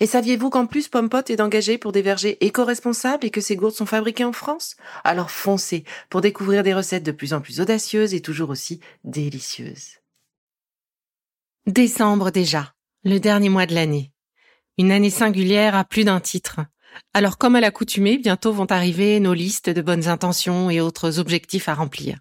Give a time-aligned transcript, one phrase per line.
[0.00, 3.74] Et saviez-vous qu'en plus Pompot est engagé pour des vergers éco-responsables et que ces gourdes
[3.74, 4.76] sont fabriquées en France?
[5.04, 9.98] Alors foncez pour découvrir des recettes de plus en plus audacieuses et toujours aussi délicieuses.
[11.66, 14.12] Décembre déjà, le dernier mois de l'année.
[14.78, 16.60] Une année singulière à plus d'un titre.
[17.12, 21.68] Alors comme à l'accoutumée, bientôt vont arriver nos listes de bonnes intentions et autres objectifs
[21.68, 22.18] à remplir.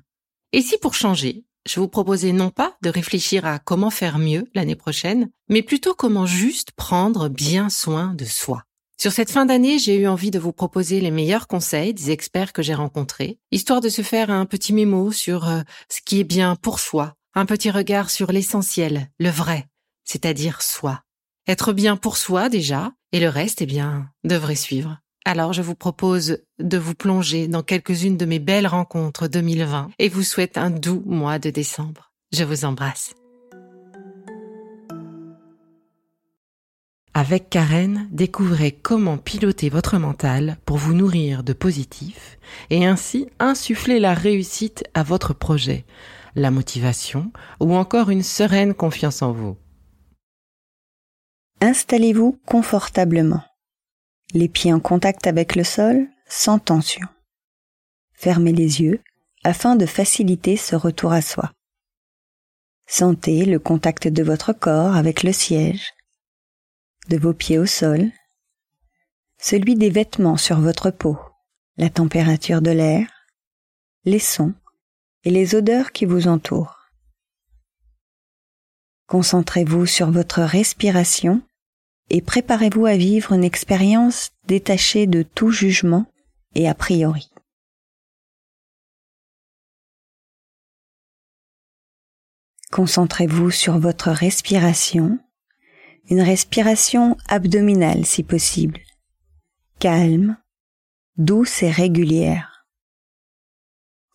[0.51, 4.49] Et si pour changer, je vous proposais non pas de réfléchir à comment faire mieux
[4.53, 8.63] l'année prochaine, mais plutôt comment juste prendre bien soin de soi.
[8.97, 12.53] Sur cette fin d'année, j'ai eu envie de vous proposer les meilleurs conseils des experts
[12.53, 16.25] que j'ai rencontrés, histoire de se faire un petit mémo sur euh, ce qui est
[16.25, 19.67] bien pour soi, un petit regard sur l'essentiel, le vrai,
[20.05, 21.01] c'est-à-dire soi.
[21.47, 24.99] Être bien pour soi déjà, et le reste, eh bien, devrait suivre.
[25.25, 30.09] Alors je vous propose de vous plonger dans quelques-unes de mes belles rencontres 2020 et
[30.09, 32.11] vous souhaite un doux mois de décembre.
[32.33, 33.13] Je vous embrasse.
[37.13, 43.99] Avec Karen, découvrez comment piloter votre mental pour vous nourrir de positif et ainsi insuffler
[43.99, 45.85] la réussite à votre projet,
[46.35, 47.31] la motivation
[47.61, 49.55] ou encore une sereine confiance en vous.
[51.61, 53.43] Installez-vous confortablement
[54.33, 57.07] les pieds en contact avec le sol, sans tension.
[58.13, 59.01] Fermez les yeux
[59.43, 61.51] afin de faciliter ce retour à soi.
[62.87, 65.93] Sentez le contact de votre corps avec le siège,
[67.09, 68.11] de vos pieds au sol,
[69.37, 71.17] celui des vêtements sur votre peau,
[71.77, 73.07] la température de l'air,
[74.05, 74.53] les sons
[75.23, 76.79] et les odeurs qui vous entourent.
[79.07, 81.41] Concentrez-vous sur votre respiration
[82.13, 86.05] et préparez-vous à vivre une expérience détachée de tout jugement
[86.53, 87.31] et a priori.
[92.71, 95.17] Concentrez-vous sur votre respiration,
[96.07, 98.79] une respiration abdominale si possible,
[99.79, 100.37] calme,
[101.17, 102.67] douce et régulière.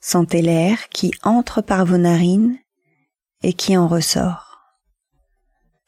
[0.01, 2.59] Sentez l'air qui entre par vos narines
[3.43, 4.48] et qui en ressort.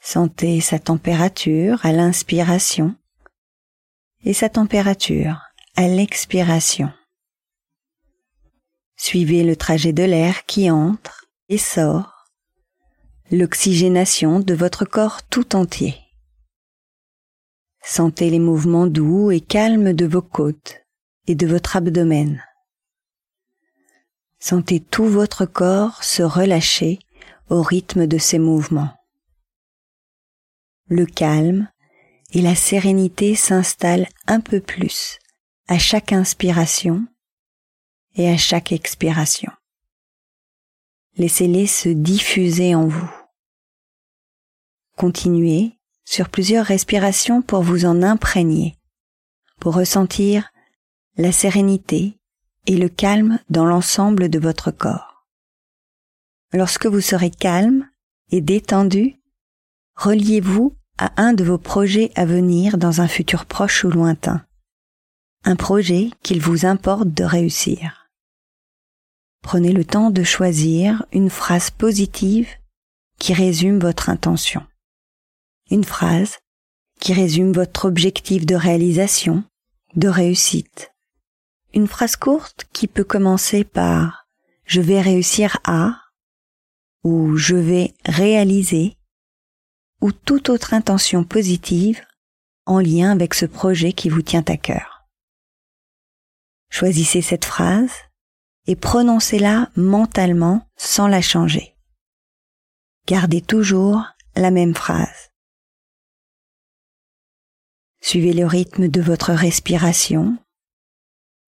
[0.03, 2.97] Sentez sa température à l'inspiration
[4.25, 5.43] et sa température
[5.77, 6.91] à l'expiration.
[8.97, 12.31] Suivez le trajet de l'air qui entre et sort,
[13.31, 15.95] l'oxygénation de votre corps tout entier.
[17.83, 20.81] Sentez les mouvements doux et calmes de vos côtes
[21.27, 22.43] et de votre abdomen.
[24.39, 27.01] Sentez tout votre corps se relâcher
[27.51, 28.95] au rythme de ces mouvements
[30.91, 31.71] le calme
[32.33, 35.19] et la sérénité s'installent un peu plus
[35.69, 37.07] à chaque inspiration
[38.17, 39.53] et à chaque expiration.
[41.17, 43.11] Laissez-les se diffuser en vous.
[44.97, 48.77] Continuez sur plusieurs respirations pour vous en imprégner,
[49.61, 50.51] pour ressentir
[51.17, 52.19] la sérénité
[52.67, 55.25] et le calme dans l'ensemble de votre corps.
[56.53, 57.89] Lorsque vous serez calme
[58.33, 59.21] et détendu,
[59.95, 64.45] reliez-vous à un de vos projets à venir dans un futur proche ou lointain.
[65.45, 68.11] Un projet qu'il vous importe de réussir.
[69.43, 72.49] Prenez le temps de choisir une phrase positive
[73.19, 74.63] qui résume votre intention.
[75.71, 76.39] Une phrase
[77.01, 79.43] qui résume votre objectif de réalisation,
[79.97, 80.93] de réussite.
[81.73, 84.27] Une phrase courte qui peut commencer par
[84.67, 85.97] je vais réussir à
[87.05, 88.99] ou je vais réaliser
[90.01, 92.01] ou toute autre intention positive
[92.67, 95.09] en lien avec ce projet qui vous tient à cœur.
[96.71, 97.93] Choisissez cette phrase
[98.67, 101.75] et prononcez-la mentalement sans la changer.
[103.07, 104.05] Gardez toujours
[104.37, 105.31] la même phrase.
[108.01, 110.39] Suivez le rythme de votre respiration.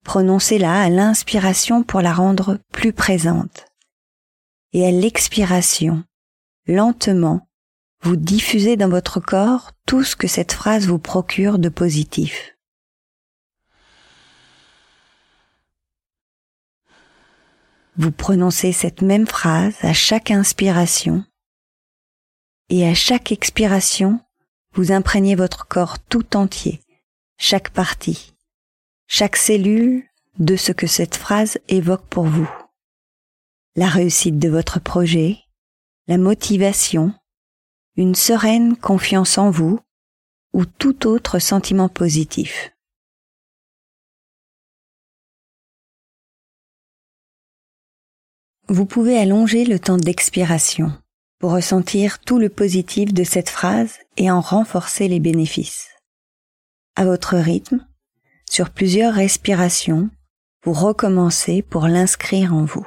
[0.05, 3.67] Prononcez-la à l'inspiration pour la rendre plus présente
[4.73, 6.05] et à l'expiration
[6.67, 7.49] lentement,
[8.03, 12.57] vous diffusez dans votre corps tout ce que cette phrase vous procure de positif.
[17.97, 21.25] Vous prononcez cette même phrase à chaque inspiration
[22.71, 24.19] et à chaque expiration,
[24.73, 26.81] vous imprégnez votre corps tout entier,
[27.39, 28.35] chaque partie,
[29.07, 30.05] chaque cellule
[30.39, 32.51] de ce que cette phrase évoque pour vous.
[33.77, 35.39] La réussite de votre projet,
[36.09, 37.13] la motivation,
[37.97, 39.79] une sereine confiance en vous
[40.53, 42.73] ou tout autre sentiment positif.
[48.69, 50.93] Vous pouvez allonger le temps d'expiration
[51.39, 55.89] pour ressentir tout le positif de cette phrase et en renforcer les bénéfices.
[56.95, 57.87] À votre rythme,
[58.49, 60.11] sur plusieurs respirations,
[60.65, 62.87] vous recommencez pour l'inscrire en vous.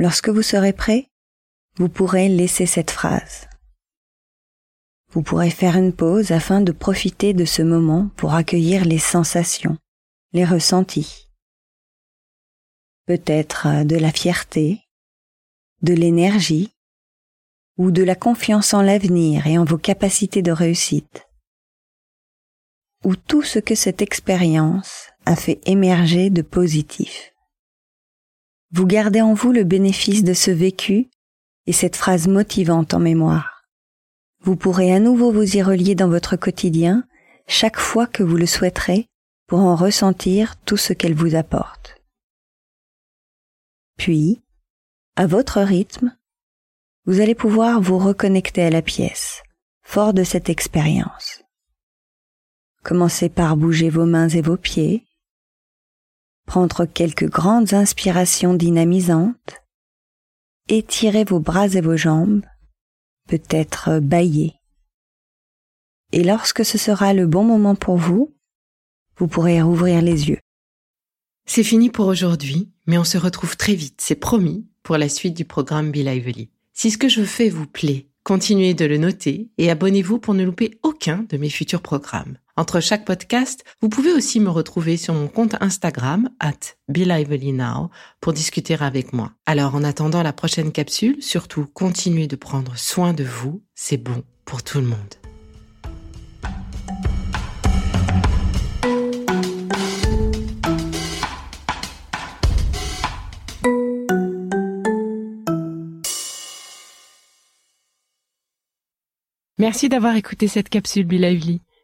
[0.00, 1.10] Lorsque vous serez prêt,
[1.76, 3.50] vous pourrez laisser cette phrase.
[5.10, 9.76] Vous pourrez faire une pause afin de profiter de ce moment pour accueillir les sensations,
[10.32, 11.28] les ressentis.
[13.04, 14.80] Peut-être de la fierté,
[15.82, 16.72] de l'énergie
[17.76, 21.28] ou de la confiance en l'avenir et en vos capacités de réussite.
[23.04, 27.34] Ou tout ce que cette expérience a fait émerger de positif.
[28.72, 31.10] Vous gardez en vous le bénéfice de ce vécu
[31.66, 33.64] et cette phrase motivante en mémoire.
[34.42, 37.04] Vous pourrez à nouveau vous y relier dans votre quotidien
[37.48, 39.06] chaque fois que vous le souhaiterez
[39.48, 42.00] pour en ressentir tout ce qu'elle vous apporte.
[43.96, 44.40] Puis,
[45.16, 46.16] à votre rythme,
[47.06, 49.42] vous allez pouvoir vous reconnecter à la pièce,
[49.82, 51.42] fort de cette expérience.
[52.84, 55.04] Commencez par bouger vos mains et vos pieds,
[56.50, 59.62] prendre quelques grandes inspirations dynamisantes,
[60.68, 62.42] étirez vos bras et vos jambes,
[63.28, 64.54] peut-être bailler.
[66.10, 68.34] Et lorsque ce sera le bon moment pour vous,
[69.16, 70.40] vous pourrez rouvrir les yeux.
[71.46, 75.36] C'est fini pour aujourd'hui, mais on se retrouve très vite, c'est promis, pour la suite
[75.36, 76.50] du programme Be Lively.
[76.72, 80.42] Si ce que je fais vous plaît, continuez de le noter et abonnez-vous pour ne
[80.42, 82.38] louper aucun de mes futurs programmes.
[82.60, 87.88] Entre chaque podcast, vous pouvez aussi me retrouver sur mon compte Instagram, at BeLivelyNow,
[88.20, 89.32] pour discuter avec moi.
[89.46, 94.24] Alors en attendant la prochaine capsule, surtout continuez de prendre soin de vous, c'est bon
[94.44, 94.98] pour tout le monde.
[109.56, 111.60] Merci d'avoir écouté cette capsule Be.